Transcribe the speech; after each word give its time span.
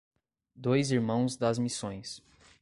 Dois 0.55 0.89
Irmãos 0.89 1.37
das 1.37 1.59
Missões 1.59 2.23